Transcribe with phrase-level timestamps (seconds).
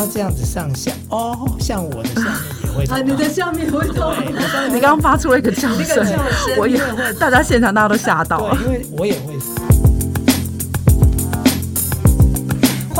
[0.00, 2.26] 要这样子上下哦，像我的下面
[2.64, 2.96] 也会痛。
[2.96, 4.14] 啊，你的下面会痛。
[4.72, 6.06] 你刚刚发出了一个叫声，
[6.56, 9.34] 我也会，大家现场大家都吓到了，因为我也会。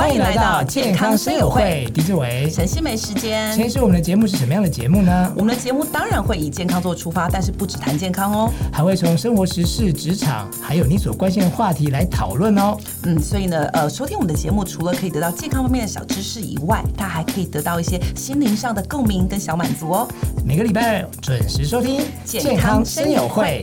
[0.01, 3.53] 欢迎来到健康生友会，狄志伟、陈希梅时间。
[3.55, 5.31] 其实我们的节目是什么样的节目呢？
[5.37, 12.79] 我们的节目当然会以健康做出发，但是不只谈健康哦，还会从生活时事、职场，还有你所关心的话题来讨论哦。
[13.03, 20.09] 嗯，所以呢，呃，收听我们的节目，除了可以得到健康方面的小知识以外，它还可以得到一些心灵上的共鸣跟小满足哦。
[20.47, 23.63] 每个礼拜准时收听健康生友会。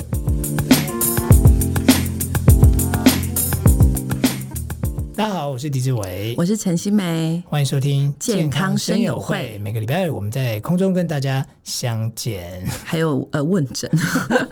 [5.18, 9.58] 大家好，我是狄志伟，我是陈心梅，欢迎收听健康生友会。
[9.58, 13.90] 每个礼拜二我们在空中跟大家相见，还有呃问诊，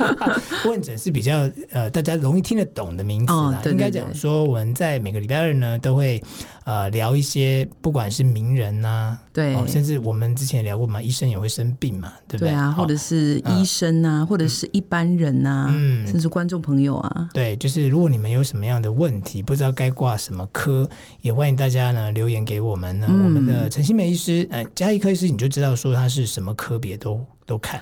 [0.66, 3.40] 问诊是比较呃大家容易听得懂的名词啦。
[3.40, 6.20] 哦、对对对，应该讲说我们在每个礼拜二呢都会
[6.66, 12.50] 呃聊一些不管是名人呐、啊，对、哦，甚至我们之前聊过嘛，医生也会生病嘛，对不对？
[12.50, 20.46] 对啊，或者是医生啊，哦、或者是一般人啊，嗯，甚至观众朋友啊，对，就是如果你们有什么样的问题，不知道该挂什么。
[20.52, 20.90] 科
[21.22, 27.24] 也欢迎大家呢留言给我们呢，嗯、我们的陈新梅医师，呃，家医科医师，你就知道说他是什么科别都。
[27.48, 27.80] 都看，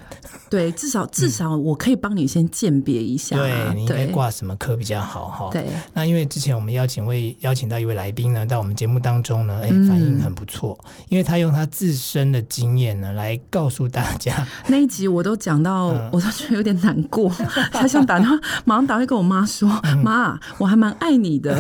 [0.50, 5.50] 对，至少至少我可以帮你先鉴别一下，对，你应该挂什么科比较好哈。
[5.54, 14.46] 对，那因为之前我们邀请位邀请到一位来宾呢，到我们节目当中呢，哎，反应很不错，因为他用他自身的经验呢来告诉大家。
[14.68, 17.30] 那一集我都讲到，我都觉得有点难过，
[17.72, 19.70] 他想打电话，马上打电话跟我妈说
[20.04, 21.56] ：“妈，我还蛮爱你的。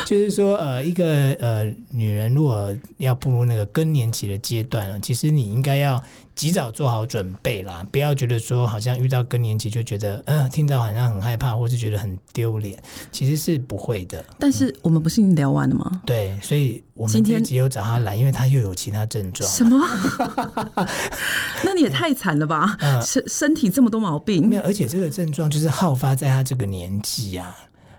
[0.08, 1.06] 就是说，呃，一个
[1.42, 6.02] 呃女人如果要步入那个更年期的阶段了，其实你应该要。
[6.36, 14.24] 及早做好准备啦，不要觉得说好像遇到更年期就觉得，嗯、呃，听到好像很害怕，或是觉得很丢脸，其实是不会的。
[14.40, 16.02] 但是我们不是已经聊完了吗？
[16.06, 19.50] 对，所以我们今天只有找他来，因为他又有其他症状。
[19.50, 19.78] 什么？
[21.64, 22.78] 那你也太惨了吧？
[23.04, 27.56] 身、嗯、身体这么多毛病，没有，而且这个症状就是好发在他这个年纪、啊。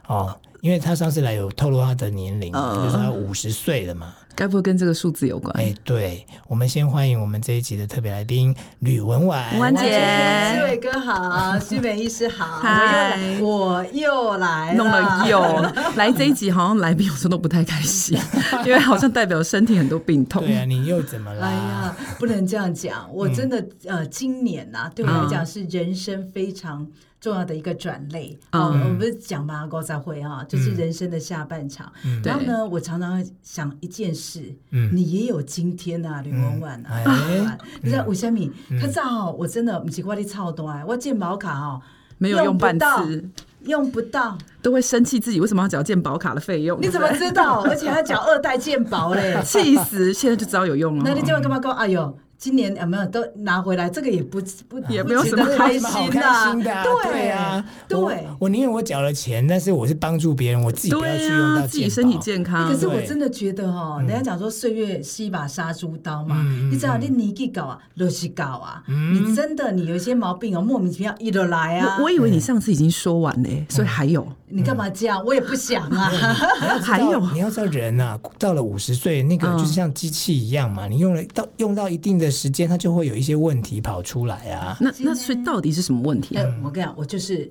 [0.08, 4.14] 哦，因为他上次来有透露他的年龄，呃、就是他五十岁了嘛。
[4.34, 5.52] 该不会跟这个数字有关？
[5.56, 9.58] 哎，对，我们先欢迎我们这一集的特别来宾吕文婉。
[9.58, 15.40] 文姐，志伟哥好，欣湄医师好，嗨，我又来，弄了又
[15.96, 18.18] 来这一集，好像来宾有时候都不太开心，
[18.64, 20.44] 因为好像代表身体很多病痛。
[20.44, 21.46] 对啊，你又怎么了？
[21.46, 26.86] 哎呀，不能这样讲，我真的呃，今年呐，对我来讲是人生非常。
[27.22, 31.90] 重要的一个转捩，哦，我们不是讲嘛，高才会啊，就是人生的下半场。
[32.24, 38.50] 然后呢，我常常想一件事，嗯你也有今天呐，吕文婉啊，你知道为什么？
[38.80, 41.80] 可是哦，我真的不是我的超多哎，我健保卡哦，
[42.18, 43.30] 没有用半次，
[43.66, 46.76] 用不到，都会生气自己为什么要缴健保卡的费用？
[46.82, 47.60] 你怎么知道？
[47.62, 50.12] 而且还缴二代健保嘞， 气死！
[50.12, 51.02] 现在就知道有用了。
[51.06, 51.70] 那你今晚干嘛讲？
[51.72, 52.18] 哎呦！
[52.42, 53.88] 今年有没有都拿回来？
[53.88, 58.26] 这个也不不也没有什么开心的，对啊，对。
[58.40, 62.66] 我宁愿我缴了钱，但是我是帮助别人，我自己不要去用到自己身体健康。
[62.68, 71.98] 可是我真的觉得哈，人家讲说岁月是一把杀猪刀嘛，你知道你年纪高啊，都是高啊，你真的你有一些毛病哦，莫名其妙一路来啊。
[72.02, 74.26] 我以为你上次已经说完了，所以还有。
[74.52, 75.24] 你干嘛这样？
[75.24, 76.10] 我也不想啊。
[76.82, 82.32] 还有，你要知道人啊，到了五十岁，那个就是像机器一样嘛，你用了到用到一定的。
[82.32, 84.76] 时间它就会有一些问题跑出来啊。
[84.80, 86.34] 那那所以到底是什么问题？
[86.34, 87.48] 哎，我跟你讲，我就是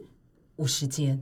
[0.57, 1.17] 五十间，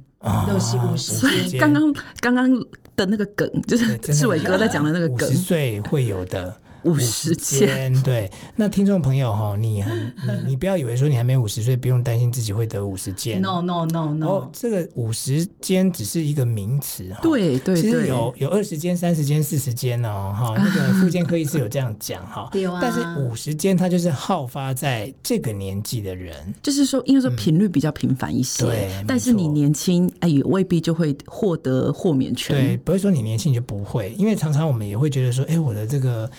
[0.47, 1.59] 都是五十间。
[1.59, 2.50] 刚刚刚刚
[2.96, 6.56] 的那个梗，就是志伟哥在讲的那个梗，五十岁会有的。
[6.84, 9.84] 五十间，对，那听众朋友哈，你
[10.25, 13.41] 你你不要以为说你还没五十岁，不用担心自己会得五十肩。
[13.41, 17.19] No no no no，哦，这个五十肩只是一个名词哈。
[17.22, 22.50] 对对对，其实有有二十肩、三十肩、四十肩哦哈， 那个复健科医师有这样讲哈。
[22.81, 28.63] 但是五十肩它就是好发在这个年纪的人，就是说，因为说频率比较频繁一些。
[28.63, 28.90] 对。
[29.07, 32.55] 但是你年轻哎，也未必就会获得豁免权。
[32.55, 36.29] 对，不会说你年轻就不会，因为常常我们也会觉得说，哎，我的这个。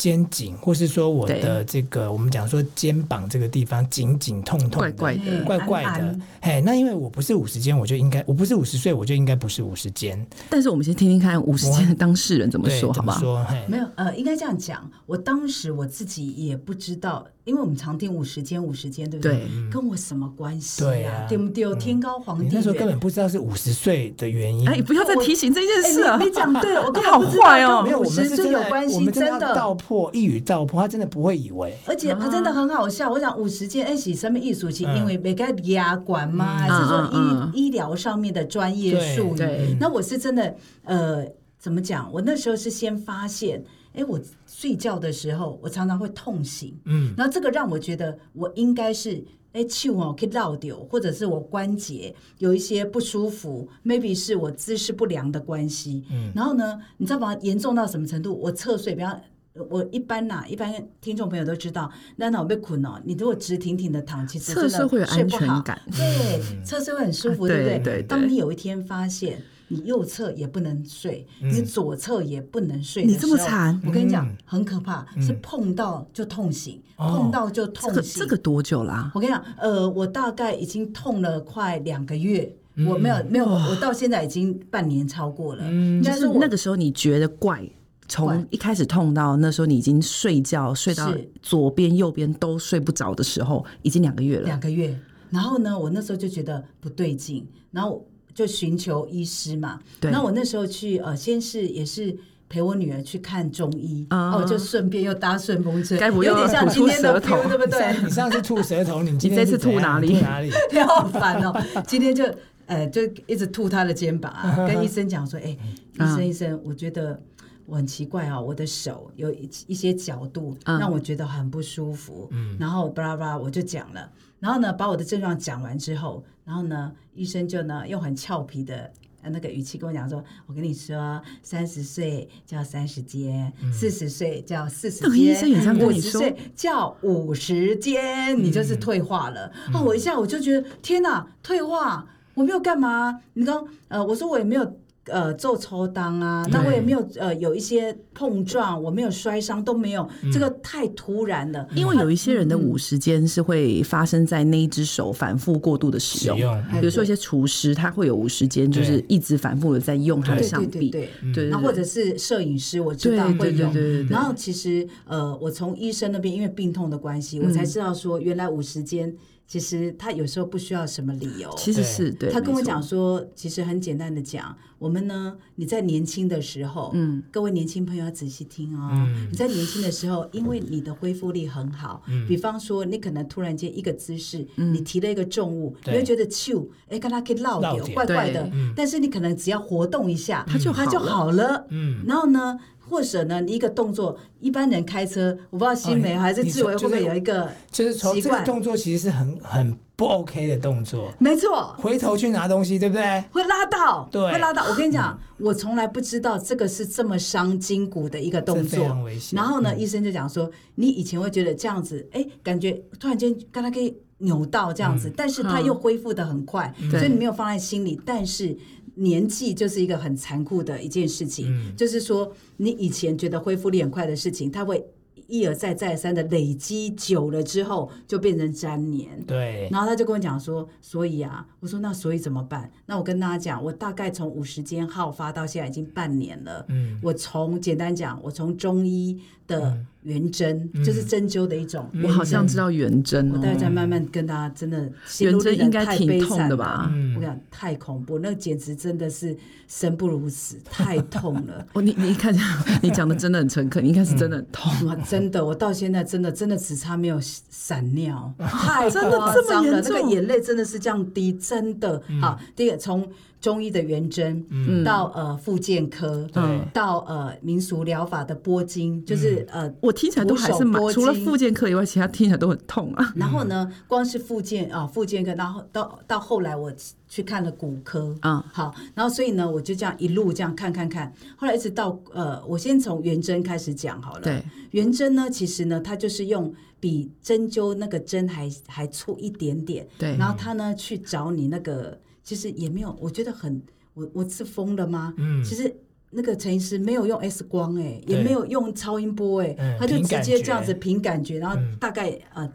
[0.00, 6.18] 肩颈，或是说我的这个，我们讲说肩膀这个地方紧紧痛痛的，怪怪的，怪怪的。
[6.40, 10.26] 嘿，那因为我不是五十肩，我就应该，我不是五十岁，我就应该不是五十肩。
[10.48, 13.20] 但是我们先听听看五十肩的当事人怎么说，好不好？
[13.20, 14.90] 说，没有，呃，应该这样讲。
[15.04, 17.26] 我当时我自己也不知道。
[17.44, 19.48] 因为我们常听五十肩，五十肩，对不对？
[19.70, 21.26] 跟我什么关系呀？
[21.28, 21.74] 对不对？
[21.76, 22.52] 天高皇帝远。
[22.54, 24.68] 那时候根本不知道是五十岁的原因。
[24.68, 26.18] 哎，不要再提醒这件事了。
[26.18, 27.82] 你讲对了，我 好坏哦。
[27.82, 29.54] 没有，五十岁有关系，真的。
[29.54, 31.76] 道破一语道破，他真的不会以为。
[31.86, 33.10] 而且他真的很好笑。
[33.10, 34.88] 我想五十肩，哎，是什么艺术性？
[34.94, 36.58] 因为每个牙管吗？
[36.58, 39.76] 还是说医医疗上面的专业术语？
[39.80, 40.54] 那我是真的，
[40.84, 41.26] 呃，
[41.58, 42.10] 怎么讲？
[42.12, 43.64] 我那时候是先发现。
[43.92, 49.24] 哎，我睡觉的时候我常常会痛醒，嗯，然后这个让我觉得我应该是。
[49.52, 56.04] 哎，气我可以绕掉，或者是我关节有一些不舒服，maybe 是我姿势不良的关系。
[56.08, 57.36] 嗯，然后呢，你知道吗？
[57.40, 58.32] 严重到什么程度？
[58.32, 59.20] 我侧睡，比方
[59.68, 67.78] 我一般呐、啊，一般听众朋友都知道，那那我被捆了，你如果直挺挺的躺，其实真的睡不好，侧睡会有安全感，对，侧睡会很舒服，对不对？
[67.78, 68.02] 对对对。
[68.04, 69.42] 当你有一天发现。
[69.72, 73.04] 你右侧也不能睡，你左侧也不能睡。
[73.04, 78.20] 你这么惨，我跟你讲，很可怕，是碰到就痛醒，碰到就痛醒。
[78.20, 79.12] 这个多久啦？
[79.14, 85.62] 我跟你讲，呃，我大概已经痛了快两个月，我没有没有，我到现在已经半年超过了。
[86.02, 87.64] 就是那个时候你觉得怪，
[88.08, 94.46] 从一开始痛到那时候你已经睡觉睡到左边右边都睡不着的时候，已经两个月了。
[94.46, 94.98] 两个月，
[95.30, 98.04] 然后呢，我那时候就觉得不对劲，然后。
[98.34, 100.10] 就寻求医师嘛，对。
[100.10, 102.16] 那我那时候去呃，先是也是
[102.48, 108.02] 陪我女儿去看中医，哦，就顺便又搭顺风车，该不有点像今天的头，对不对？
[108.02, 110.20] 你上次吐舌头，你今天这次吐哪里？
[110.20, 110.50] 哪里？
[110.72, 111.54] 你好烦哦！
[111.86, 112.24] 今天就
[112.66, 114.32] 呃，就一直吐他的肩膀，
[114.66, 115.56] 跟医生讲说，哎，
[115.94, 117.20] 医生医生，我觉得
[117.70, 119.32] 我很奇怪啊，我的手有
[119.68, 124.10] 一些角度让我觉得很不舒服，嗯，然后巴拉巴拉我就讲了。
[124.40, 128.90] 然后呢，把我的症状讲完之后，然后呢，医生就呢用很俏皮的
[129.22, 139.52] 那个语气跟我讲说：“我跟你说，三十岁叫三十肩，四十岁叫四十肩，五十岁叫五十肩，你就是退化了。
[139.68, 142.04] 嗯”哦，我一下我就觉得天哪，退化！
[142.34, 143.20] 我没有干嘛？
[143.34, 144.79] 你刚呃，我说我也没有。
[145.06, 151.66] 呃，做抽当啊，那我也没有呃，有一些碰撞，我没有摔伤，都没有，这个太突然了。
[151.74, 156.38] 因为有一些人的五十肩是会发生在那一只手反复过度的使用，
[156.80, 163.74] 比如说一些厨师，他会有五十肩，就是一直反复的在用他的上臂，对对，那或者是摄影师，我知道会用。
[164.08, 169.16] 然后其实呃，我从医生那边因为病痛的关系，我才知道说原来五十肩。
[169.50, 172.30] 其实他有时候不需要什么理由，其实是对。
[172.30, 179.08] 他跟我讲说，其实很简单的讲，我们呢，你在年轻的时候，嗯，各位年轻朋友要仔细听哦。
[179.28, 188.48] 你在年轻的时候，因为你的恢复力很好，比方说你可能突然间一个姿势，你提了一个重物，你会觉得咻，哎，跟他可以绕掉，怪怪的。
[188.76, 191.66] 但是你可能只要活动一下，它就它就好了。
[191.70, 192.56] 嗯，然后呢？
[192.90, 201.12] 或者呢，你一个动作，一般人开车，我不知道新梅还是志伟会不会有一个，就是从这个动作其实是很很不 OK 的动作。
[201.20, 203.24] 没错，回头去拿东西，对不对？
[203.30, 204.64] 会拉到，对，会拉到。
[204.68, 208.84] 我跟你讲，我从来不知道这个是这么伤筋骨的一个动作，
[209.32, 218.56] 然后呢，医生就讲说，你以前会觉得这样子，哎，感觉突然间刚才可以扭到这样子，但是它又恢复的很快，所以你没有放在心里，但是。
[219.00, 224.84] 年纪就是一个很残酷的一件事情，嗯、就是说，你以前觉得恢复力很快的事情，它会
[225.26, 229.24] 一而再再而三的累积久了之后，就变成粘连。
[229.24, 229.68] 对。
[229.70, 232.70] 然后他就跟我讲说，所以啊，我说那所以怎么办？
[232.86, 236.66] 那我跟大家讲，我大概从五十间好发到现在已经半年了。
[236.68, 237.00] 嗯。
[237.02, 239.84] 我从简单讲，我从中医的。
[240.02, 243.30] 圆针就是针灸的一种，我好像知道圆针。
[243.32, 246.90] 我待会再慢慢跟大家真的，圆针应该挺痛的吧？
[247.16, 249.36] 我讲，太恐怖，那简直真的是
[249.68, 251.66] 生不如死，太痛了。
[251.74, 252.34] 哦，你你看，
[252.82, 254.72] 你讲的真的很诚恳，应该是真的很痛。
[255.06, 262.02] 真的，我到现在真的真的只差没有闪尿， 太夸张了，那个眼泪真的是这样滴，真的。
[262.20, 263.06] 好，第一个从。
[263.40, 264.84] 中医的圆针，嗯。
[264.84, 266.28] 到呃复健科，
[266.72, 273.12] 到呃民俗疗法的拨筋，就是呃我听起来都还是蛮，除了复健科以外，其他听起来都很痛啊。
[273.16, 276.72] 然后呢，光是复健啊，复健科，然后到到后来我
[277.08, 278.44] 去看了骨科，啊。
[278.52, 284.20] 好，然后所以呢，我就这样一路这样看看看，后来一直到呃，我先从圆针开始讲好了。
[284.22, 284.42] 对，
[284.72, 291.98] 圆针呢，其实呢，它就是用比针灸那个针还还粗一点点，对，然后它呢去找你那个。
[292.30, 293.60] 其实也没有，我觉得很，
[293.92, 295.12] 我我是疯了吗？
[295.16, 295.74] 嗯，其实
[296.10, 302.52] 那个陈医师没有用 X 光哎、欸，也没有用超音波哎、他就直接这样子凭感觉，然后大概、嗯、呃，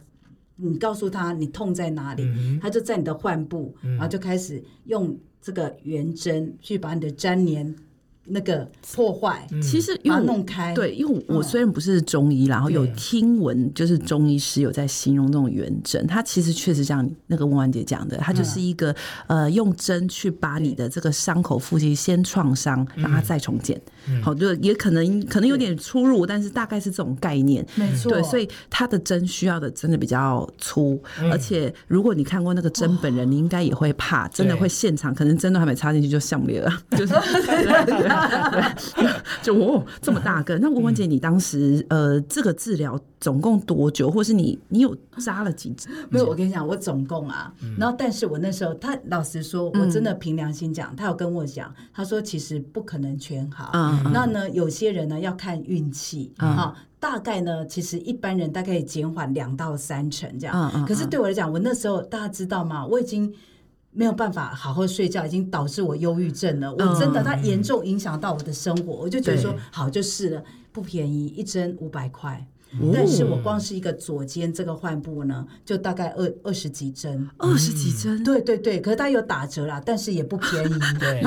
[0.56, 7.76] 你告诉他你痛在哪里，嗯、他就在你的患部，然后就开始用这个圆针去把你的粘连。
[8.28, 10.74] 那个破坏，其实把它弄开。
[10.74, 18.96] 对，因为我虽然不是中医，然后有听闻，就是中医师有在形容这种圆针，它其实确实像那个温婉姐讲的，它就是一个
[19.28, 23.80] 呃，用针去把你的这个伤口附近先创伤，让它再重建。
[24.24, 27.66] 好，就也可能可能有点出入，但是大概是这种概念。
[27.76, 28.12] 没错。
[28.12, 31.00] 对，所以它的针需要的真的比较粗，
[31.32, 37.14] 而且如果你看过那个针本人，你应该也会怕，真的会现场可能针都还没插进去就上不了，就是。
[39.42, 40.58] 就哦这么大个。
[40.60, 45.92] 那文文姐，你当时呃这个治疗总共多久，或是你你有扎了几针？
[46.10, 53.72] 没有，我跟你讲，我总共啊，然后但是我那时候他老实说，我真的凭良心讲，他有跟我讲，他说其实不可能全好。
[54.14, 56.76] 那呢，有些人呢要看运气啊。
[56.98, 60.86] 大概呢，其实一般人大概减缓两到三成这样。
[60.88, 62.84] 可是对我来讲，我那时候大家知道吗？
[62.84, 63.32] 我已经
[63.96, 66.72] 没有办法好好睡觉，已经导致我忧郁症了。
[66.72, 68.94] 我真的，它严重影响到我的生活。
[68.94, 72.46] 我就觉得说，好就是了，不便宜，一针五百块。
[72.94, 81.22] 但是我光是一个左肩这个患部呢，就大概二二十几针，二十几针，对对对，可是它有打折啦，但是也不便宜，对，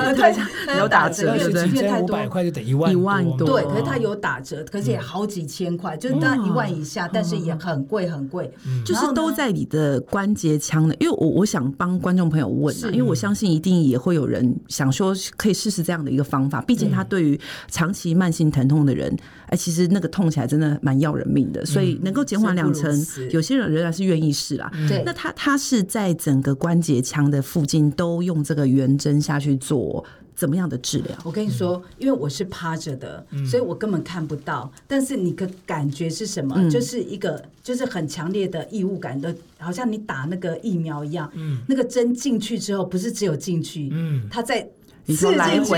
[0.77, 8.51] 有打折，二十几针五百块就得一万，一万多，对，可是它有打折，可是也好几千块，就是那一万以下，但是也很贵很贵，
[8.85, 19.15] 就是都在你的关节腔的，因为我我想帮观众朋友问啊，因为我相信一定也会有人想说可以试试这样的一个方法，毕竟它对于长期慢性疼痛的人，
[19.47, 24.71] 哎，其实那个痛起来真的蛮要人命的，所以能够减缓两成，有些人仍然是愿意试啦。
[24.87, 30.03] 对，那他他是在整个关节腔的附近都用这个圆针下去做
[30.35, 31.15] 怎么样的治疗？
[31.23, 34.71] 我跟你说，因为我是趴着的，所以我根本看不到。
[34.87, 36.69] 但是你的感觉是什么？
[36.69, 41.29] 就是一个就是很强烈的异物感的，好像你打那个疫苗一样。
[41.35, 44.67] 嗯，那个针进去之后，不是只有进去，嗯，它在。
[45.07, 45.73] 刺进去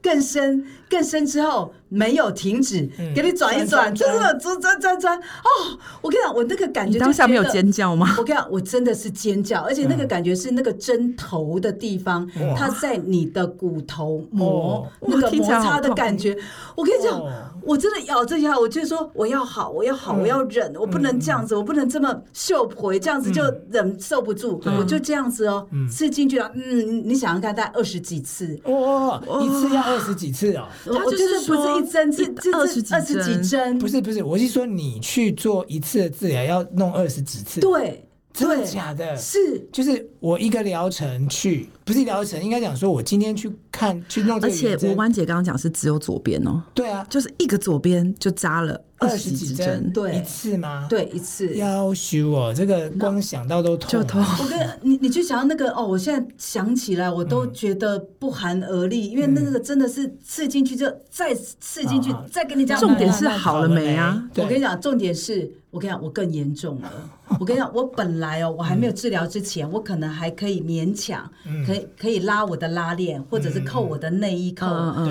[0.00, 5.78] 更深更深之后没有停止，给你转一转，真的转转转转哦！
[6.02, 8.14] 我跟你讲，我那个感觉，当下没有尖叫吗？
[8.18, 16.36] 我跟你讲，我真的是尖叫，而且那个感觉是那个针头的地方，它在你的骨头膜那个摩擦的感觉。
[16.74, 17.22] 我跟你讲，
[17.62, 26.50] 我真的咬这下，我就说我要好，我要好，我要忍，我不能这样子，我不能这么秀回，这样子就忍受不住，我就这样子哦，刺进去了。
[26.54, 28.58] 嗯，你想想看，大概二十几次。
[28.64, 30.66] 哇，一次要二十几次哦！
[30.86, 33.78] 我就是不是一针，是二十几二十几针。
[33.78, 37.60] 不是不是，我是说你去做一次的治疗要弄二十几次。
[37.60, 39.16] 对，真的假的？
[39.16, 39.38] 是，
[39.70, 44.52] 就是我一个疗程去，不是疗程，应该讲说我今天去看去弄这个。
[44.52, 46.62] 而且文文姐刚刚讲是只有左边哦。
[46.74, 48.80] 对啊，就是一个左边就扎了。
[48.98, 50.86] 二十几针，对，一次吗？
[50.88, 51.56] 对，一次。
[51.56, 53.90] 要修哦，这个光想到都痛。
[53.90, 54.22] 就痛。
[54.22, 62.78] 我跟你，你去想到那个哦，我现在想起来，我都觉得不寒而栗，因为那个真的是刺进去就再刺进去，再跟你讲。
[62.78, 64.24] 重点是好了没啊？
[64.36, 66.92] 我跟你讲，重点是我跟你讲，我更严重了。
[67.40, 71.30] 我跟你讲，我本来哦，我还没有治疗之前，我可能还可以勉强，
[71.66, 74.66] 可以可以拉我的拉链，或者是扣我的内衣扣。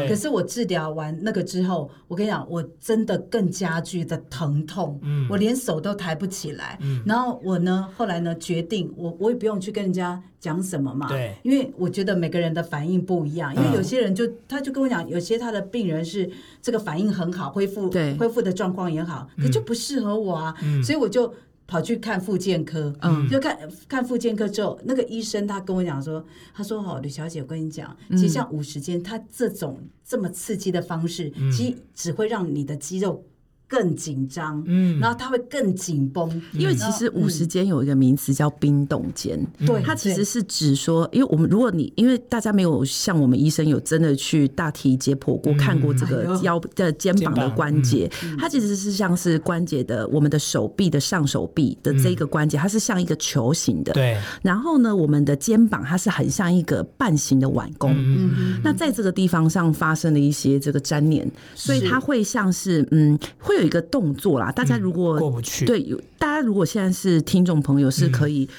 [0.07, 4.99] 可是我治疗完那个之后，我跟你讲，我真的更加剧的疼痛，
[5.29, 6.77] 我连手都抬不起来。
[7.05, 13.55] 然后我呢，后来呢，决定我我也不用去跟人家讲什么嘛，对，因为我觉得每个人的反应不一样。
[13.55, 16.29] 因为有些人就他就跟我讲，有些他的病人是
[16.61, 21.33] 这个反应很好，恢复恢复的状况也好，可就不适合我啊，所以我就。
[21.67, 33.25] 跑去看复健科，嗯，就看看复健科之后，那个医生他跟我讲说，他说：“哦，吕小姐，我跟你讲，其实像五十肩，他这种这么刺激的方式，其实只会让你的肌肉。”
[33.71, 54.17] 更紧张，嗯，然后它会更紧绷，因为其实五十肩有一个名词叫冰冻肩，对，它其实是指说，因为我们如果你因为大家没有像我们医生有真的去大体解剖过看过这个腰的肩膀的关节，它其实是像是关节的我们的手臂的上手臂的这个关节，它是像一个球形的，对。
[54.41, 63.60] 然后呢，我们的肩膀它是很像一个半形的碗弓，嗯，那在这个地方上发生了一些这个粘连，所以它会像是嗯会。
[63.61, 65.81] 有一个动作啦，大家如果、嗯、过不去，对，
[66.17, 68.49] 大家如果现在是听众朋友，是可以。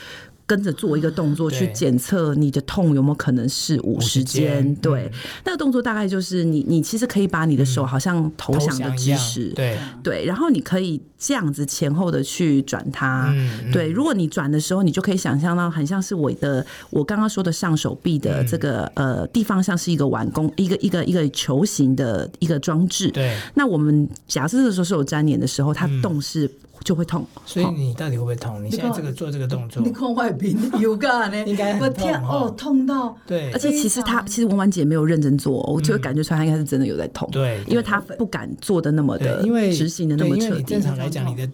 [0.47, 4.75] 跟着做一个动作去检测你的痛有没有可能是五十肩？
[4.77, 5.11] 对，
[5.45, 13.35] 那个动作大概就是你你其实可以把你的手好像投降的姿势，对对，然后你可以这样子前后的去转它，
[13.73, 13.89] 对。
[13.89, 23.11] 如果你转的时候，你就可以想象到很像是我的我刚刚说的上手臂的这个呃地方，像是一个碗弓，一个一个一个球形的一个装置。
[23.11, 26.51] 对，那我们假设这个时候是有粘连的时候，它动是。
[26.85, 28.63] 就会痛，所以你到底会不会痛？
[28.65, 33.51] 你现在这个做这个动作，你看外边有个呢，应该我天哦，痛到对。
[33.53, 40.63] 而且其实他其实文婉姐没有认真做，我就会感觉出来她应该是真的有在痛，对，因为他不敢做的那么的，因为执行的那么彻底。
[40.63, 41.49] 正常来讲，你的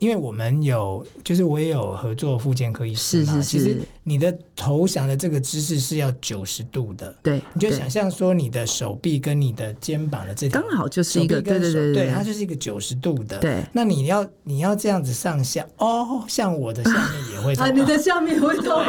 [0.00, 13.62] 因为我们有，就是我也有合作复健科医师嘛，其实你的投降的这个姿势是要九十度的，对，你就想象说你的手臂跟你的肩膀的这条刚好就是一个，对对对对，它就是一个九十度的，对。
[13.72, 18.82] 那你要你要这样子上下，哦，像我的下面也会痛，你的下面会痛，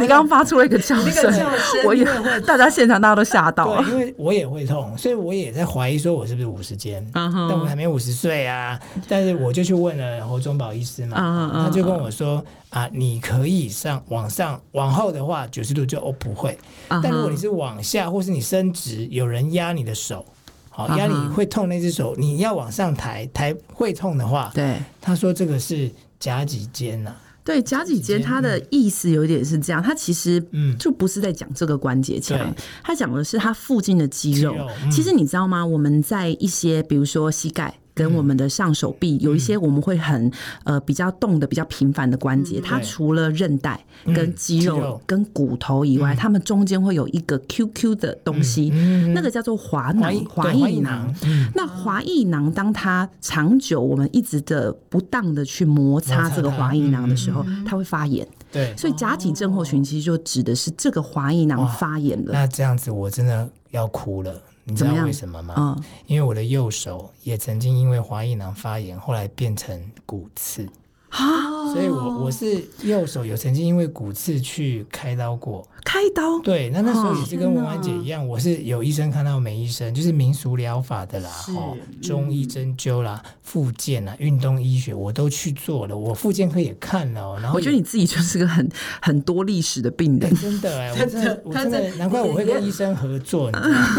[0.00, 1.44] 你刚刚发出了一个叫声，
[1.84, 3.74] 我也会，大家现场大家都吓到。
[3.74, 8.78] 了，因为我也会痛，所以我也在怀疑说我是不是五十肩，但我还没五十岁啊，
[9.08, 11.16] 但是我就去问了侯中保医师嘛。
[11.16, 16.58] Uh, uh, uh, 他就跟我说啊，你可以上往上往后的话九十度就哦不会
[16.88, 17.00] ，uh.
[17.02, 20.26] 但如果你是往下或是你伸直，有人压你的手，
[20.68, 32.38] 好压你会痛那只手，你要往上抬抬会痛的话，对，他说这个是夹脊肩呐、啊，对夹脊肩，它的意思有点是这样，它其实嗯就不是在讲这个关节腔，
[32.82, 34.52] 它讲的是它附近的肌肉。
[34.52, 35.64] 肌肉嗯、其实你知道吗？
[35.64, 37.74] 我们在一些比如说膝盖。
[37.94, 40.30] 跟我们的上手臂有一些我们会很
[40.64, 43.84] 呃比较动的比较频繁的关节，它除了韧带
[44.14, 48.70] 跟肌肉跟骨头以外，它们中间会有一个 QQ 的东西，
[49.14, 51.14] 那个叫做滑囊滑液囊。
[51.54, 58.26] 那滑液囊当它长久我们一直的不当的去摩擦这个滑液囊的时候，它会发炎。
[58.50, 62.32] 对，所以假体症候群其实就指的是这个滑液囊发炎了。
[62.32, 64.34] 那这样子我真的要哭了。
[64.64, 65.54] 你知道为什么吗？
[65.56, 70.68] 嗯，因为我的右手也曾经因为滑液囊发炎，后来变成骨刺。
[71.12, 75.66] 啊，所以我我是右手有曾经因为骨刺去开刀过。
[75.84, 76.38] 开刀？
[76.44, 87.36] 对，那那时候也是跟文婉姐一样，我是有医生看到没医生，就是民俗疗法的啦，哦，中医针灸啦、复健啦、运动医学我都去做了，我复健科也看了。
[87.40, 88.66] 然后我觉得你自己就是个很
[89.02, 93.50] 很多历史的病人，真的哎，我真的 我真的难怪我会跟医生合作。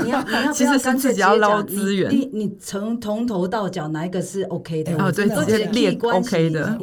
[0.06, 4.96] 你要 你要其实是自己要捞资源，你你从从头到脚哪一个是 OK 的？
[4.96, 6.78] 哦，对，直接列 OK 的。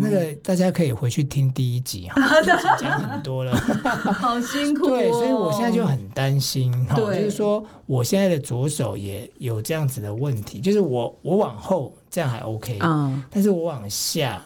[0.00, 2.20] 那个大家可以回去听第一集哈，
[2.78, 3.56] 讲很多了，
[4.14, 4.86] 好辛苦。
[4.88, 14.42] 对，所以我现在就很担心哈，就是说我现在的左手也有这样子的问题，就是我我往后这样还 OK，嗯，但是我往下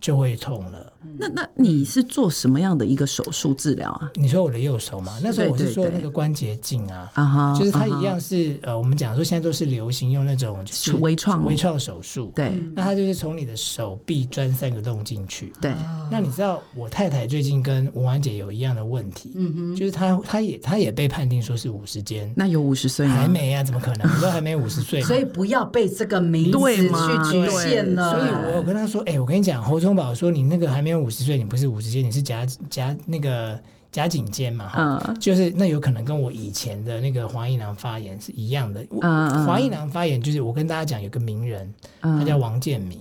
[0.00, 0.91] 就会痛了。
[1.18, 4.10] 那那你是做什么样的一个手术治疗啊？
[4.14, 5.12] 你说我的右手嘛？
[5.22, 15.72] 那时候我是说那个关节镜啊，啊哈，就是它一样是呃，我们讲说现在都是流行用那种就是微创微创手术，对，那它就是从你的手臂钻三个洞进去，对。
[16.10, 23.14] 那你知道我太太最近跟文婉姐有一样的问题，嗯哼，就是她她也她也被判定说是五十肩，那有五十岁吗？
[23.14, 23.62] 还没啊？
[23.64, 24.20] 怎么可能？
[24.20, 26.88] 都还没五十岁， 所以不要被这个名字去
[27.30, 28.10] 局限了。
[28.10, 31.66] 所以我跟她说，哎，我跟你讲，侯忠宝说你那个还没有五十岁，你不是。
[31.66, 33.58] 五十肩，你是夹夹那个
[33.90, 34.68] 夹颈肩嘛？
[34.68, 38.86] 哈、嗯，就是那有可能跟我以前的那个黄一郎发言是一样的。
[39.00, 42.98] 嗯，滑液囊发言就是我跟大家讲，有个名人，嗯、他叫王建民。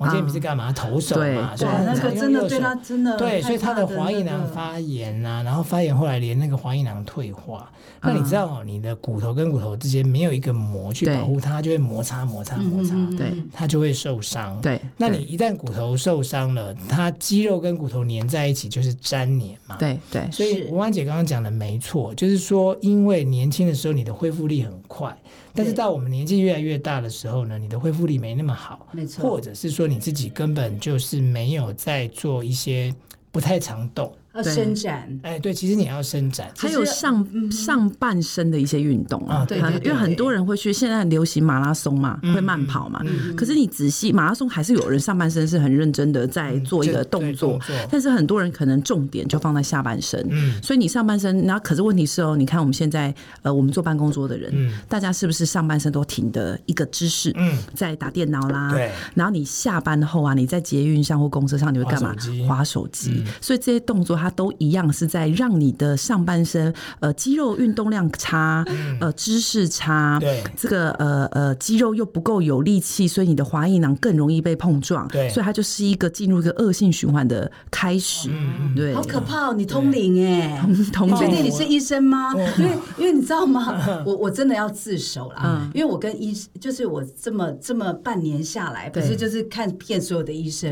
[0.00, 0.72] 王建民是干嘛？
[0.72, 7.70] 投手嘛，对，那个真的对他真的对，所以他的华裔囊发炎啊，然后发炎后来连那个华裔囊退化。
[8.02, 14.58] 那你知道哦，你的骨头跟骨头之间没有一个膜去保护它，就会摩擦摩擦摩擦，对，它就会受伤。
[14.62, 19.76] 对，那你一旦骨头受伤了，它肌肉跟骨头粘在一起就是粘连嘛。
[19.76, 25.14] 对对，所以吴婉姐刚刚讲的没错，就是说，因为年轻的时候你的恢复力很快。
[25.52, 32.94] 但是到我们年纪越来越大的时候呢，你的恢复力没那么好，没错，或者是说你自己根本就是没有在做一些
[33.32, 34.16] 不太常动。
[34.32, 43.02] 要伸展，哎，对，其实你要伸展，还有上上半身的一些运动啊，对，因为很多人会去，现在很流行马拉松嘛，会慢跑嘛，
[43.36, 47.58] 可是你仔细马拉松还是有人上半身是很认真的在做一个动作，
[47.90, 50.24] 但是很多人可能重点就放在下半身，
[50.62, 53.12] 所以你上半身，然后可是问题是哦，你看我们现在
[53.42, 57.34] 呃，我们坐办公桌的人，大家是不是上半身都挺的一个姿势，
[57.74, 62.14] 在打电脑啦，对，然后你下班后啊，你在捷运上或公车上你会干嘛？
[62.46, 64.19] 划手机，所以这些动作。
[64.20, 68.64] 它都一样是在让你的上半身呃肌肉运动量差，
[69.00, 70.42] 呃姿势差，对。
[70.56, 78.28] 这个呃呃肌肉又不够有力气，所以你的滑液囊更容易被碰撞，对，所以它就是一个进入一个恶性循环的开始，
[78.76, 79.54] 对，好可怕哦！
[79.54, 80.60] 你通灵哎，
[80.92, 82.34] 通灵，你确定你是医生吗？
[82.58, 83.80] 因为因为你知道吗？
[84.04, 90.70] 我我真的要自首啦，因为我跟医就是我这么这么半年下来，不是就是看遍所有的医生，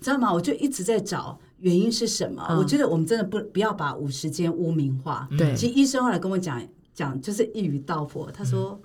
[0.00, 0.32] 知道吗？
[0.32, 1.38] 我就一直在找。
[1.60, 2.42] 原因是什么？
[2.58, 5.28] 我觉得我们真的不不要把五十肩污名化。
[5.38, 6.60] 对，其实医生后来跟我讲
[6.92, 8.30] 讲，就是一语道破。
[8.30, 8.80] 他说：“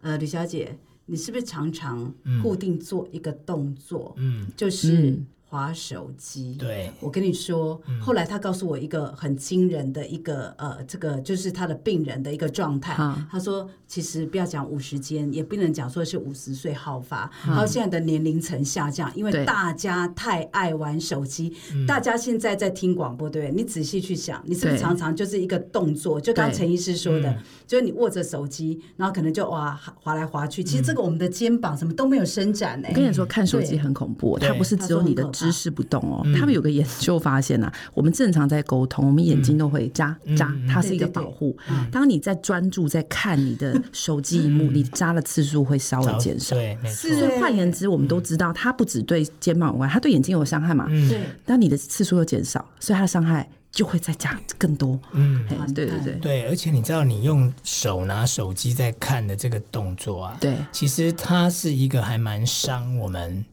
[0.00, 4.14] 呃，吕小姐，你是不是常常固定做一个动作？
[4.18, 5.18] 嗯，就是
[5.52, 12.96] 滑手机，对，我跟你说，嗯、后来他告诉我一个很惊人的一个呃，这个就是他的病人的一个状态。
[12.98, 17.30] 嗯、他说，其实不要讲五十肩，也不能讲说是五十岁好发。
[17.46, 21.52] 然后、嗯、现在的年龄层下降，因为大家太爱玩手机。
[21.86, 26.18] 大家现在在听广播，对，你仔细去想，你是不是常常就是一个动作？
[26.18, 30.64] 对就刚陈医师说的，嗯、就是你握着手机，然后可能就哇滑来滑去。
[30.64, 32.88] 其实这个我们的肩膀什么都没有伸展呢。
[32.88, 35.30] 我跟你说，看手机很恐怖，它不是只有你的。
[35.42, 41.56] 姿势不动哦，他们有个研究发现呐，我们正常在沟通，我们眼睛都会眨眨，它是一个保护。
[41.90, 46.54] 当你在专注在看你的手机荧幕， 你眨的次数会稍微减少。
[46.54, 47.10] 对，没错。
[47.10, 50.86] 所以换言之，我们都知道，它不只对肩膀有关，它对眼睛有伤害嘛。
[50.86, 51.20] 对。
[51.44, 54.96] 当你的次数又减少，所以它的伤害就会再加更多。
[55.12, 63.44] 嗯，对对对对，而且你知道，你用手拿手机在看的这个动作啊，对，其实它是一个还蛮伤我们。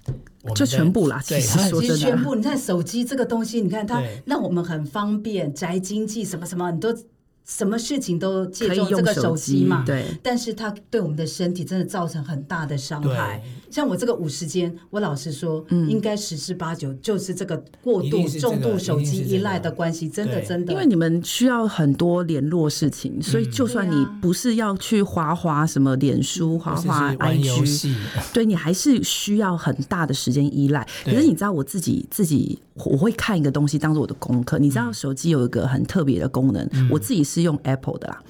[0.55, 2.33] 就全部啦，对，其实全部。
[2.33, 6.95] 你看手机这个东西，你看它让我们很方便，宅经济什么什么，你都。
[7.49, 13.41] 什么事情都借助这个手机嘛，对，但是它对我们的身体真的造成很大的伤害。
[13.71, 20.73] 像我这个五十肩，我老实说，应该十之八九就是这个过度重度手机依赖的关系，真的真的。
[20.73, 27.95] 因为你们需要很多联络事情，所以就算你不是要去滑滑什么脸书、滑滑 IG，
[28.31, 30.87] 对你还是需要很大的时间依赖。
[31.03, 34.59] 可是你知道，我自己自己我会看一个东西当做我的功课。
[34.59, 37.38] 你知道，手机有一个很特别的功能，我自己是。
[37.39, 38.21] 是用 Apple 的啦，